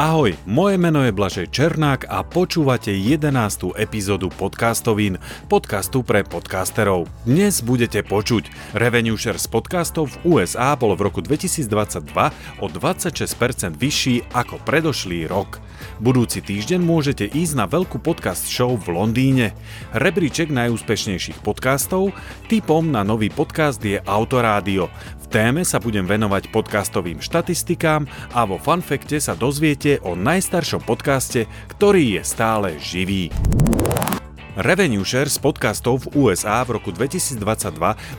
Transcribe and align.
Ahoj, 0.00 0.32
moje 0.48 0.80
meno 0.80 1.04
je 1.04 1.12
Blažej 1.12 1.52
Černák 1.52 2.08
a 2.08 2.24
počúvate 2.24 2.88
11. 2.88 3.76
epizódu 3.76 4.32
podcastovín, 4.32 5.20
podcastu 5.44 6.00
pre 6.00 6.24
podcasterov. 6.24 7.04
Dnes 7.28 7.60
budete 7.60 8.00
počuť, 8.00 8.72
revenue 8.80 9.20
share 9.20 9.36
z 9.36 9.44
podcastov 9.52 10.08
v 10.08 10.40
USA 10.40 10.72
bol 10.72 10.96
v 10.96 11.04
roku 11.04 11.20
2022 11.20 12.16
o 12.16 12.66
26% 12.72 13.76
vyšší 13.76 14.32
ako 14.32 14.56
predošlý 14.64 15.28
rok. 15.28 15.60
Budúci 15.98 16.44
týždeň 16.44 16.80
môžete 16.82 17.28
ísť 17.30 17.54
na 17.54 17.66
veľkú 17.70 18.00
podcast 18.00 18.48
show 18.48 18.76
v 18.76 18.94
Londýne. 18.94 19.56
Rebríček 19.96 20.52
najúspešnejších 20.52 21.40
podcastov, 21.40 22.12
typom 22.50 22.88
na 22.88 23.06
nový 23.06 23.32
podcast 23.32 23.80
je 23.80 24.00
Autorádio 24.04 24.92
téme 25.30 25.62
sa 25.62 25.78
budem 25.78 26.04
venovať 26.04 26.50
podcastovým 26.50 27.22
štatistikám 27.22 28.10
a 28.34 28.42
vo 28.44 28.58
fanfekte 28.58 29.22
sa 29.22 29.38
dozviete 29.38 30.02
o 30.02 30.18
najstaršom 30.18 30.82
podcaste, 30.82 31.46
ktorý 31.70 32.18
je 32.18 32.22
stále 32.26 32.68
živý. 32.82 33.30
Revenue 34.58 35.06
share 35.06 35.30
z 35.30 35.38
podcastov 35.38 36.10
v 36.10 36.26
USA 36.26 36.66
v 36.66 36.74
roku 36.74 36.90
2022 36.90 37.38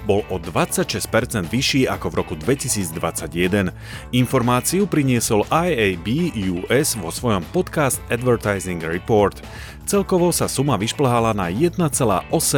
bol 0.07 0.23
o 0.31 0.39
26% 0.39 1.03
vyšší 1.51 1.91
ako 1.91 2.07
v 2.07 2.15
roku 2.23 2.33
2021. 2.39 3.75
Informáciu 4.15 4.87
priniesol 4.87 5.43
IAB 5.51 6.31
US 6.63 6.95
vo 6.95 7.11
svojom 7.11 7.43
podcast 7.51 7.99
Advertising 8.07 8.79
Report. 8.79 9.43
Celkovo 9.91 10.29
sa 10.31 10.45
suma 10.47 10.77
vyšplhala 10.79 11.33
na 11.35 11.49
1,8 11.51 11.91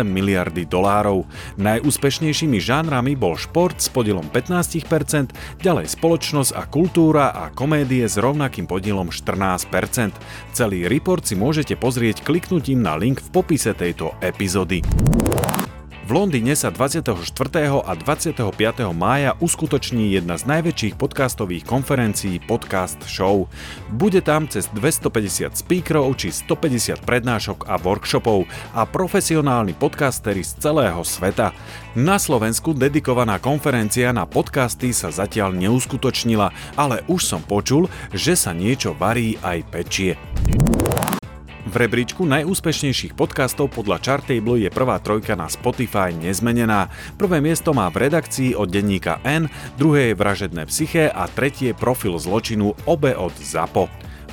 miliardy 0.06 0.70
dolárov. 0.70 1.26
Najúspešnejšími 1.58 2.60
žánrami 2.60 3.18
bol 3.18 3.40
šport 3.40 3.80
s 3.80 3.88
podielom 3.88 4.28
15%, 4.30 5.34
ďalej 5.64 5.88
spoločnosť 5.88 6.52
a 6.54 6.68
kultúra 6.68 7.32
a 7.32 7.50
komédie 7.50 8.06
s 8.06 8.20
rovnakým 8.20 8.68
podielom 8.68 9.10
14%. 9.10 10.14
Celý 10.52 10.86
report 10.86 11.26
si 11.26 11.34
môžete 11.34 11.80
pozrieť 11.80 12.22
kliknutím 12.28 12.84
na 12.84 13.00
link 13.00 13.24
v 13.24 13.30
popise 13.32 13.63
tejto 13.72 14.20
epizódy. 14.20 14.84
V 16.04 16.12
Londýne 16.12 16.52
sa 16.52 16.68
24. 16.68 17.16
a 17.80 17.94
25. 17.96 18.52
mája 18.92 19.40
uskutoční 19.40 20.12
jedna 20.12 20.36
z 20.36 20.44
najväčších 20.52 21.00
podcastových 21.00 21.64
konferencií 21.64 22.44
Podcast 22.44 23.00
Show. 23.08 23.48
Bude 23.88 24.20
tam 24.20 24.52
cez 24.52 24.68
250 24.76 25.56
speakerov 25.56 26.20
či 26.20 26.36
150 26.36 27.08
prednášok 27.08 27.72
a 27.72 27.80
workshopov 27.80 28.44
a 28.76 28.84
profesionálni 28.84 29.80
podcastery 29.80 30.44
z 30.44 30.60
celého 30.60 31.00
sveta. 31.08 31.56
Na 31.96 32.20
Slovensku 32.20 32.76
dedikovaná 32.76 33.40
konferencia 33.40 34.12
na 34.12 34.28
podcasty 34.28 34.92
sa 34.92 35.08
zatiaľ 35.08 35.56
neuskutočnila, 35.56 36.52
ale 36.76 37.08
už 37.08 37.24
som 37.24 37.40
počul, 37.40 37.88
že 38.12 38.36
sa 38.36 38.52
niečo 38.52 38.92
varí 38.92 39.40
aj 39.40 39.58
pečie. 39.72 40.20
V 41.74 41.82
rebríčku 41.82 42.30
najúspešnejších 42.30 43.18
podcastov 43.18 43.74
podľa 43.74 43.98
Chartable 43.98 44.62
je 44.62 44.70
prvá 44.70 45.02
trojka 45.02 45.34
na 45.34 45.50
Spotify 45.50 46.14
nezmenená. 46.14 46.94
Prvé 47.18 47.42
miesto 47.42 47.74
má 47.74 47.90
v 47.90 48.06
redakcii 48.06 48.54
od 48.54 48.70
denníka 48.70 49.18
N, 49.26 49.50
druhé 49.74 50.14
je 50.14 50.20
Vražedné 50.22 50.70
psyché 50.70 51.10
a 51.10 51.26
tretie 51.26 51.74
Profil 51.74 52.14
zločinu 52.22 52.78
obe 52.86 53.18
od 53.18 53.34
ZAPO. 53.34 53.90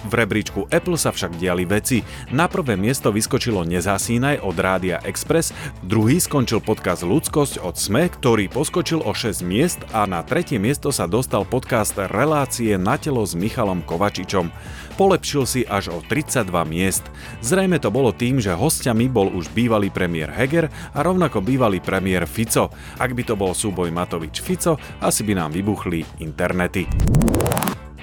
V 0.09 0.13
rebríčku 0.17 0.65
Apple 0.73 0.97
sa 0.97 1.13
však 1.13 1.37
diali 1.37 1.69
veci. 1.69 2.01
Na 2.33 2.49
prvé 2.49 2.81
miesto 2.81 3.13
vyskočilo 3.13 3.69
Nezasínaj 3.69 4.41
od 4.41 4.57
Rádia 4.57 4.97
Express, 5.05 5.53
druhý 5.85 6.17
skončil 6.17 6.65
podcast 6.65 7.05
Ľudskosť 7.05 7.61
od 7.61 7.77
SME, 7.77 8.09
ktorý 8.09 8.49
poskočil 8.49 9.05
o 9.05 9.13
6 9.13 9.45
miest 9.45 9.81
a 9.93 10.09
na 10.09 10.25
tretie 10.25 10.57
miesto 10.57 10.89
sa 10.89 11.05
dostal 11.05 11.45
podcast 11.45 11.93
Relácie 11.97 12.81
na 12.81 12.97
telo 12.97 13.21
s 13.27 13.37
Michalom 13.37 13.85
Kovačičom. 13.85 14.49
Polepšil 14.97 15.45
si 15.49 15.61
až 15.65 15.93
o 15.93 15.99
32 16.05 16.49
miest. 16.69 17.05
Zrejme 17.41 17.81
to 17.81 17.89
bolo 17.89 18.13
tým, 18.13 18.37
že 18.37 18.53
hostiami 18.53 19.09
bol 19.09 19.33
už 19.33 19.49
bývalý 19.53 19.89
premiér 19.89 20.33
Heger 20.33 20.69
a 20.93 20.99
rovnako 21.01 21.41
bývalý 21.41 21.81
premiér 21.81 22.29
Fico. 22.29 22.69
Ak 23.01 23.13
by 23.17 23.23
to 23.25 23.35
bol 23.37 23.57
súboj 23.57 23.89
Matovič-Fico, 23.93 24.77
asi 25.01 25.25
by 25.25 25.33
nám 25.41 25.57
vybuchli 25.57 26.05
internety. 26.21 26.85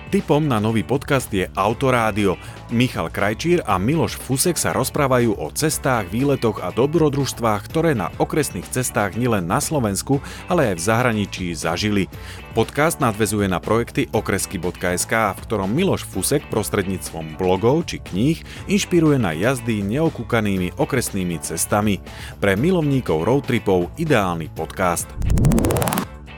Typom 0.08 0.40
na 0.40 0.64
nový 0.64 0.88
podcast 0.88 1.28
je 1.28 1.52
Autorádio. 1.52 2.40
Michal 2.72 3.12
Krajčír 3.12 3.60
a 3.68 3.76
Miloš 3.76 4.16
Fusek 4.16 4.56
sa 4.56 4.72
rozprávajú 4.72 5.36
o 5.36 5.52
cestách, 5.52 6.08
výletoch 6.08 6.64
a 6.64 6.72
dobrodružstvách, 6.72 7.68
ktoré 7.68 7.92
na 7.92 8.08
okresných 8.16 8.64
cestách 8.72 9.20
nielen 9.20 9.44
na 9.44 9.60
Slovensku, 9.60 10.24
ale 10.48 10.72
aj 10.72 10.76
v 10.80 10.86
zahraničí 10.88 11.46
zažili. 11.52 12.08
Podcast 12.56 13.04
nadvezuje 13.04 13.52
na 13.52 13.60
projekty 13.60 14.08
okresky.sk, 14.16 15.12
v 15.12 15.40
ktorom 15.44 15.76
Miloš 15.76 16.08
Fusek 16.08 16.48
prostredníctvom 16.48 17.36
blogov 17.36 17.92
či 17.92 18.00
kníh 18.00 18.40
inšpiruje 18.72 19.20
na 19.20 19.36
jazdy 19.36 19.84
neokúkanými 19.84 20.80
okresnými 20.80 21.36
cestami. 21.44 22.00
Pre 22.40 22.56
milovníkov 22.56 23.28
roadtripov 23.28 23.92
ideálny 24.00 24.48
podcast. 24.56 25.12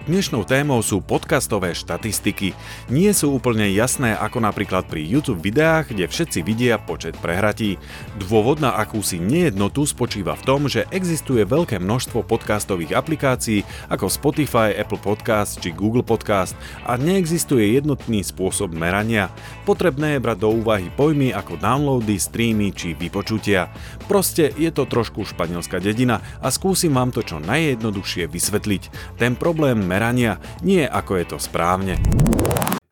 Dnešnou 0.10 0.42
témou 0.42 0.82
sú 0.82 1.06
podcastové 1.06 1.78
štatistiky. 1.78 2.58
Nie 2.90 3.14
sú 3.14 3.30
úplne 3.30 3.70
jasné 3.70 4.18
ako 4.18 4.42
napríklad 4.42 4.90
pri 4.90 5.06
YouTube 5.06 5.38
videách, 5.38 5.94
kde 5.94 6.10
všetci 6.10 6.42
vidia 6.42 6.82
počet 6.82 7.14
prehratí. 7.22 7.78
Dôvod 8.18 8.58
na 8.58 8.74
akúsi 8.74 9.22
nejednotu 9.22 9.86
spočíva 9.86 10.34
v 10.34 10.46
tom, 10.50 10.66
že 10.66 10.90
existuje 10.90 11.46
veľké 11.46 11.78
množstvo 11.78 12.26
podcastových 12.26 12.98
aplikácií 12.98 13.62
ako 13.94 14.10
Spotify, 14.10 14.74
Apple 14.74 14.98
Podcast 14.98 15.62
či 15.62 15.70
Google 15.70 16.02
Podcast 16.02 16.58
a 16.90 16.98
neexistuje 16.98 17.78
jednotný 17.78 18.26
spôsob 18.26 18.74
merania. 18.74 19.30
Potrebné 19.70 20.18
je 20.18 20.26
brať 20.26 20.42
do 20.42 20.58
úvahy 20.58 20.90
pojmy 20.90 21.38
ako 21.38 21.62
downloady, 21.62 22.18
streamy 22.18 22.74
či 22.74 22.98
vypočutia. 22.98 23.70
Proste 24.10 24.58
je 24.58 24.74
to 24.74 24.90
trošku 24.90 25.22
španielská 25.22 25.78
dedina 25.78 26.18
a 26.42 26.50
skúsim 26.50 26.98
vám 26.98 27.14
to 27.14 27.22
čo 27.22 27.38
najjednoduchšie 27.38 28.26
vysvetliť. 28.26 29.14
Ten 29.22 29.38
problém 29.38 29.99
merania, 30.00 30.40
nie 30.64 30.88
ako 30.88 31.20
je 31.20 31.26
to 31.28 31.38
správne. 31.44 32.00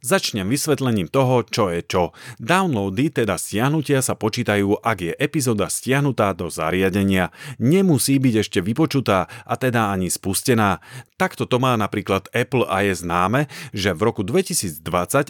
Začnem 0.07 0.47
vysvetlením 0.47 1.11
toho, 1.11 1.43
čo 1.43 1.67
je 1.67 1.83
čo. 1.83 2.15
Downloady, 2.39 3.11
teda 3.11 3.35
stiahnutia 3.35 3.99
sa 3.99 4.15
počítajú, 4.15 4.79
ak 4.79 4.97
je 5.03 5.13
epizóda 5.19 5.67
stiahnutá 5.67 6.31
do 6.31 6.47
zariadenia. 6.47 7.35
Nemusí 7.59 8.15
byť 8.15 8.35
ešte 8.39 8.59
vypočutá 8.63 9.27
a 9.43 9.53
teda 9.59 9.91
ani 9.91 10.07
spustená. 10.07 10.79
Takto 11.19 11.43
to 11.43 11.59
má 11.59 11.75
napríklad 11.75 12.31
Apple 12.31 12.63
a 12.71 12.87
je 12.87 13.03
známe, 13.03 13.51
že 13.75 13.91
v 13.91 14.05
roku 14.07 14.23
2020 14.23 14.79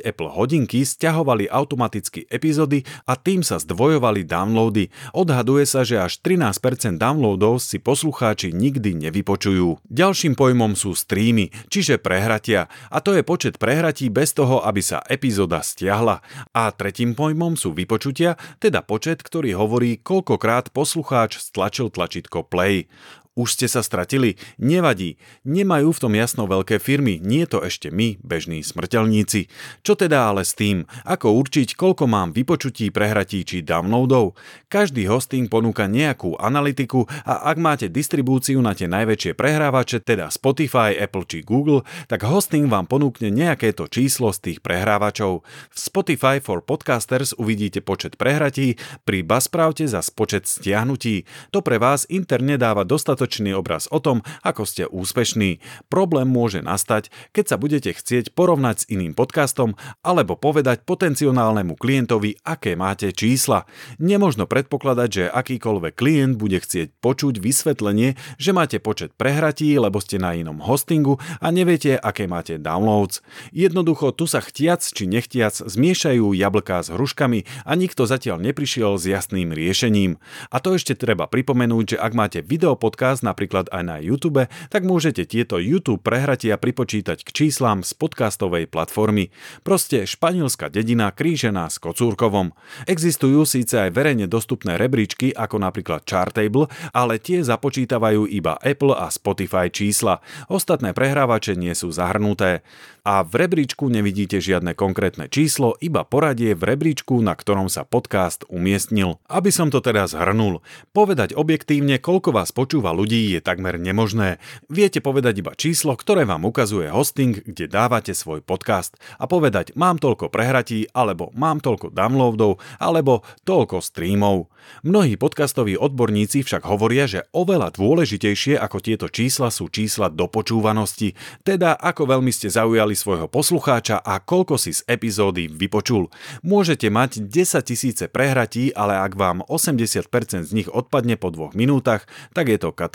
Apple 0.06 0.30
hodinky 0.30 0.86
stiahovali 0.86 1.50
automaticky 1.50 2.30
epizódy 2.30 2.86
a 3.10 3.18
tým 3.18 3.42
sa 3.42 3.58
zdvojovali 3.58 4.30
downloady. 4.30 4.94
Odhaduje 5.18 5.66
sa, 5.66 5.82
že 5.82 5.98
až 5.98 6.22
13% 6.22 7.02
downloadov 7.02 7.66
si 7.66 7.82
poslucháči 7.82 8.54
nikdy 8.54 8.94
nevypočujú. 9.10 9.82
Ďalším 9.90 10.38
pojmom 10.38 10.78
sú 10.78 10.94
streamy, 10.94 11.50
čiže 11.74 11.98
prehratia. 11.98 12.70
A 12.94 13.02
to 13.02 13.18
je 13.18 13.26
počet 13.26 13.58
prehratí 13.58 14.14
bez 14.14 14.38
toho, 14.38 14.67
aby 14.68 14.84
sa 14.84 15.00
epizóda 15.08 15.64
stiahla. 15.64 16.20
A 16.52 16.68
tretím 16.76 17.16
pojmom 17.16 17.56
sú 17.56 17.72
vypočutia, 17.72 18.36
teda 18.60 18.84
počet, 18.84 19.24
ktorý 19.24 19.56
hovorí, 19.56 19.96
koľkokrát 20.04 20.76
poslucháč 20.76 21.40
stlačil 21.40 21.88
tlačítko 21.88 22.44
play. 22.44 22.92
Už 23.38 23.54
ste 23.54 23.70
sa 23.70 23.86
stratili? 23.86 24.42
Nevadí. 24.58 25.22
Nemajú 25.46 25.94
v 25.94 26.02
tom 26.02 26.14
jasno 26.18 26.50
veľké 26.50 26.82
firmy, 26.82 27.22
nie 27.22 27.46
to 27.46 27.62
ešte 27.62 27.94
my, 27.94 28.18
bežní 28.26 28.66
smrteľníci. 28.66 29.46
Čo 29.86 29.94
teda 29.94 30.34
ale 30.34 30.42
s 30.42 30.58
tým? 30.58 30.90
Ako 31.06 31.38
určiť, 31.38 31.78
koľko 31.78 32.10
mám 32.10 32.34
vypočutí, 32.34 32.90
prehratí 32.90 33.46
či 33.46 33.62
downloadov? 33.62 34.34
Každý 34.74 35.06
hosting 35.06 35.46
ponúka 35.54 35.86
nejakú 35.86 36.34
analytiku 36.42 37.06
a 37.30 37.54
ak 37.54 37.62
máte 37.62 37.94
distribúciu 37.94 38.58
na 38.66 38.74
tie 38.74 38.90
najväčšie 38.90 39.38
prehrávače, 39.38 40.02
teda 40.02 40.34
Spotify, 40.34 40.98
Apple 40.98 41.30
či 41.30 41.46
Google, 41.46 41.86
tak 42.10 42.26
hosting 42.26 42.66
vám 42.66 42.90
ponúkne 42.90 43.30
nejaké 43.30 43.70
to 43.78 43.86
číslo 43.86 44.34
z 44.34 44.50
tých 44.50 44.60
prehrávačov. 44.66 45.46
V 45.46 45.78
Spotify 45.78 46.42
for 46.42 46.66
Podcasters 46.66 47.38
uvidíte 47.38 47.86
počet 47.86 48.18
prehratí, 48.18 48.82
pri 49.06 49.22
Buzzsproute 49.22 49.86
za 49.86 50.02
počet 50.10 50.50
stiahnutí. 50.50 51.30
To 51.54 51.62
pre 51.62 51.78
vás 51.78 52.10
interne 52.10 52.58
dáva 52.58 52.82
dostatočne 52.82 53.27
dostatočný 53.28 53.52
obraz 53.60 53.92
o 53.92 54.00
tom, 54.00 54.24
ako 54.40 54.64
ste 54.64 54.88
úspešní. 54.88 55.60
Problém 55.92 56.32
môže 56.32 56.64
nastať, 56.64 57.12
keď 57.36 57.46
sa 57.52 57.58
budete 57.60 57.92
chcieť 57.92 58.32
porovnať 58.32 58.76
s 58.80 58.88
iným 58.88 59.12
podcastom 59.12 59.76
alebo 60.00 60.40
povedať 60.40 60.88
potenciálnemu 60.88 61.76
klientovi, 61.76 62.40
aké 62.48 62.80
máte 62.80 63.12
čísla. 63.12 63.68
Nemožno 64.00 64.48
predpokladať, 64.48 65.10
že 65.12 65.24
akýkoľvek 65.28 65.94
klient 66.00 66.40
bude 66.40 66.64
chcieť 66.64 66.96
počuť 67.04 67.44
vysvetlenie, 67.44 68.16
že 68.40 68.56
máte 68.56 68.80
počet 68.80 69.12
prehratí, 69.20 69.76
lebo 69.76 70.00
ste 70.00 70.16
na 70.16 70.32
inom 70.32 70.64
hostingu 70.64 71.20
a 71.44 71.52
neviete, 71.52 72.00
aké 72.00 72.32
máte 72.32 72.56
downloads. 72.56 73.20
Jednoducho 73.52 74.16
tu 74.16 74.24
sa 74.24 74.40
chtiac 74.40 74.80
či 74.80 75.04
nechtiac 75.04 75.52
zmiešajú 75.52 76.32
jablká 76.32 76.80
s 76.80 76.96
hruškami 76.96 77.44
a 77.68 77.76
nikto 77.76 78.08
zatiaľ 78.08 78.40
neprišiel 78.40 78.96
s 78.96 79.04
jasným 79.04 79.52
riešením. 79.52 80.16
A 80.48 80.64
to 80.64 80.80
ešte 80.80 80.96
treba 80.96 81.28
pripomenúť, 81.28 81.98
že 81.98 81.98
ak 82.00 82.14
máte 82.14 82.40
videopodcast, 82.46 83.17
nás 83.18 83.26
napríklad 83.26 83.66
aj 83.74 83.82
na 83.82 83.98
YouTube, 83.98 84.46
tak 84.70 84.86
môžete 84.86 85.26
tieto 85.26 85.58
YouTube 85.58 86.06
prehratia 86.06 86.54
pripočítať 86.62 87.26
k 87.26 87.30
číslam 87.34 87.82
z 87.82 87.98
podcastovej 87.98 88.70
platformy. 88.70 89.34
Proste 89.66 90.06
španielská 90.06 90.70
dedina 90.70 91.10
krížená 91.10 91.66
s 91.66 91.82
Kocúrkovom. 91.82 92.54
Existujú 92.86 93.42
síce 93.50 93.90
aj 93.90 93.98
verejne 93.98 94.30
dostupné 94.30 94.78
rebríčky 94.78 95.34
ako 95.34 95.58
napríklad 95.58 96.06
Chartable, 96.06 96.70
ale 96.94 97.18
tie 97.18 97.42
započítavajú 97.42 98.30
iba 98.30 98.54
Apple 98.62 98.94
a 98.94 99.10
Spotify 99.10 99.74
čísla. 99.74 100.22
Ostatné 100.46 100.94
prehrávače 100.94 101.58
nie 101.58 101.74
sú 101.74 101.90
zahrnuté. 101.90 102.62
A 103.08 103.24
v 103.24 103.48
rebríčku 103.48 103.88
nevidíte 103.88 104.44
žiadne 104.44 104.76
konkrétne 104.76 105.32
číslo, 105.32 105.80
iba 105.80 106.04
poradie 106.04 106.52
v 106.52 106.76
rebríčku, 106.76 107.24
na 107.24 107.40
ktorom 107.40 107.72
sa 107.72 107.88
podcast 107.88 108.44
umiestnil. 108.52 109.24
Aby 109.32 109.48
som 109.48 109.72
to 109.72 109.80
teda 109.80 110.12
zhrnul, 110.12 110.60
povedať 110.92 111.32
objektívne, 111.32 112.04
koľko 112.04 112.36
vás 112.36 112.52
počúva 112.52 112.92
ľudí 112.92 113.07
je 113.16 113.40
takmer 113.40 113.80
nemožné. 113.80 114.44
Viete 114.68 115.00
povedať 115.00 115.40
iba 115.40 115.56
číslo, 115.56 115.96
ktoré 115.96 116.28
vám 116.28 116.44
ukazuje 116.44 116.92
hosting, 116.92 117.40
kde 117.40 117.72
dávate 117.72 118.12
svoj 118.12 118.44
podcast 118.44 119.00
a 119.16 119.30
povedať 119.30 119.72
mám 119.80 119.96
toľko 119.96 120.28
prehratí, 120.28 120.92
alebo 120.92 121.32
mám 121.32 121.64
toľko 121.64 121.96
downloadov, 121.96 122.60
alebo 122.82 123.24
toľko 123.48 123.80
streamov. 123.80 124.52
Mnohí 124.84 125.16
podcastoví 125.16 125.80
odborníci 125.80 126.44
však 126.44 126.68
hovoria, 126.68 127.08
že 127.08 127.24
oveľa 127.32 127.72
dôležitejšie 127.80 128.60
ako 128.60 128.78
tieto 128.84 129.08
čísla 129.08 129.48
sú 129.48 129.72
čísla 129.72 130.12
dopočúvanosti, 130.12 131.16
teda 131.48 131.78
ako 131.80 132.18
veľmi 132.18 132.32
ste 132.36 132.52
zaujali 132.52 132.92
svojho 132.92 133.32
poslucháča 133.32 134.04
a 134.04 134.20
koľko 134.20 134.60
si 134.60 134.76
z 134.76 134.84
epizódy 134.92 135.48
vypočul. 135.48 136.12
Môžete 136.44 136.92
mať 136.92 137.24
10 137.24 137.64
tisíce 137.64 138.06
prehratí, 138.12 138.76
ale 138.76 139.00
ak 139.00 139.16
vám 139.16 139.40
80% 139.48 140.44
z 140.44 140.52
nich 140.52 140.68
odpadne 140.68 141.16
po 141.16 141.32
dvoch 141.32 141.56
minútach, 141.56 142.10
tak 142.36 142.52
je 142.52 142.60
to 142.60 142.76
katastrofa. 142.76 142.87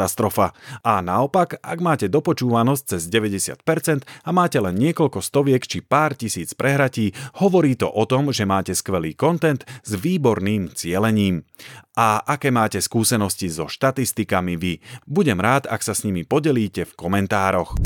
A 0.83 1.05
naopak, 1.05 1.61
ak 1.61 1.79
máte 1.79 2.07
dopočúvanosť 2.09 2.83
cez 2.97 3.03
90% 3.09 4.05
a 4.25 4.31
máte 4.31 4.59
len 4.59 4.77
niekoľko 4.77 5.21
stoviek 5.21 5.63
či 5.65 5.85
pár 5.85 6.17
tisíc 6.17 6.57
prehratí, 6.57 7.13
hovorí 7.41 7.77
to 7.77 7.89
o 7.89 8.05
tom, 8.09 8.33
že 8.33 8.49
máte 8.49 8.73
skvelý 8.73 9.15
content 9.17 9.63
s 9.85 9.93
výborným 9.97 10.73
cielením. 10.73 11.45
A 11.93 12.25
aké 12.25 12.49
máte 12.49 12.81
skúsenosti 12.81 13.53
so 13.53 13.69
štatistikami 13.69 14.57
vy? 14.57 14.81
Budem 15.05 15.37
rád, 15.37 15.69
ak 15.69 15.85
sa 15.85 15.93
s 15.93 16.09
nimi 16.09 16.25
podelíte 16.25 16.89
v 16.89 16.93
komentároch. 16.97 17.77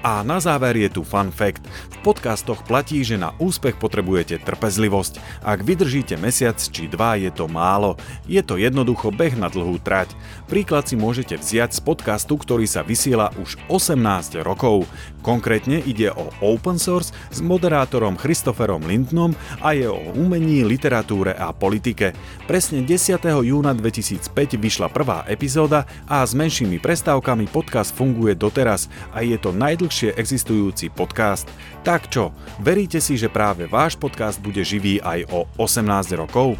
A 0.00 0.24
na 0.24 0.40
záver 0.40 0.80
je 0.80 0.88
tu 0.88 1.04
fun 1.04 1.28
fact. 1.28 1.60
V 1.92 1.96
podcastoch 2.00 2.64
platí, 2.64 3.04
že 3.04 3.20
na 3.20 3.36
úspech 3.36 3.76
potrebujete 3.76 4.40
trpezlivosť. 4.40 5.44
Ak 5.44 5.60
vydržíte 5.60 6.16
mesiac 6.16 6.56
či 6.56 6.88
dva, 6.88 7.20
je 7.20 7.28
to 7.28 7.44
málo. 7.52 8.00
Je 8.24 8.40
to 8.40 8.56
jednoducho 8.56 9.12
beh 9.12 9.36
na 9.36 9.52
dlhú 9.52 9.76
trať. 9.76 10.16
Príklad 10.48 10.88
si 10.88 10.96
môžete 10.96 11.36
vziať 11.36 11.76
z 11.76 11.80
podcastu, 11.84 12.40
ktorý 12.40 12.64
sa 12.64 12.80
vysiela 12.80 13.28
už 13.36 13.60
18 13.68 14.40
rokov. 14.40 14.88
Konkrétne 15.20 15.84
ide 15.84 16.08
o 16.16 16.32
open 16.40 16.80
source 16.80 17.12
s 17.28 17.44
moderátorom 17.44 18.16
Christopherom 18.16 18.80
Lindnom 18.88 19.36
a 19.60 19.76
je 19.76 19.84
o 19.84 20.00
umení, 20.16 20.64
literatúre 20.64 21.36
a 21.36 21.52
politike. 21.52 22.16
Presne 22.48 22.88
10. 22.88 23.20
júna 23.44 23.76
2005 23.76 24.32
vyšla 24.56 24.88
prvá 24.88 25.28
epizóda 25.28 25.84
a 26.08 26.24
s 26.24 26.32
menšími 26.32 26.80
prestávkami 26.80 27.52
podcast 27.52 27.92
funguje 27.92 28.32
doteraz 28.32 28.88
a 29.12 29.20
je 29.20 29.36
to 29.36 29.52
najdlhšie 29.52 29.89
najdlhšie 29.90 30.14
existujúci 30.14 30.86
podcast. 30.94 31.50
Tak 31.82 32.14
čo, 32.14 32.30
veríte 32.62 33.02
si, 33.02 33.18
že 33.18 33.26
práve 33.26 33.66
váš 33.66 33.98
podcast 33.98 34.38
bude 34.38 34.62
živý 34.62 35.02
aj 35.02 35.26
o 35.34 35.50
18 35.58 36.14
rokov? 36.14 36.54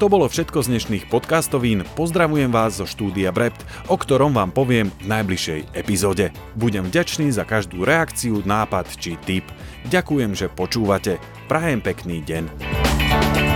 To 0.00 0.08
bolo 0.08 0.24
všetko 0.24 0.64
z 0.64 0.70
dnešných 0.72 1.04
podcastovín. 1.12 1.84
Pozdravujem 1.98 2.48
vás 2.48 2.80
zo 2.80 2.88
štúdia 2.88 3.28
Brept, 3.28 3.60
o 3.92 4.00
ktorom 4.00 4.32
vám 4.32 4.56
poviem 4.56 4.88
v 5.04 5.10
najbližšej 5.10 5.76
epizóde. 5.76 6.32
Budem 6.56 6.88
vďačný 6.88 7.28
za 7.28 7.44
každú 7.44 7.84
reakciu, 7.84 8.40
nápad 8.40 8.88
či 8.96 9.20
tip. 9.28 9.44
Ďakujem, 9.92 10.32
že 10.32 10.48
počúvate. 10.48 11.20
Prajem 11.44 11.84
pekný 11.84 12.24
deň. 12.24 13.47